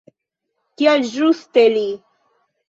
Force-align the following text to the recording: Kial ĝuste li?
Kial 0.81 1.05
ĝuste 1.17 1.65
li? 1.75 1.85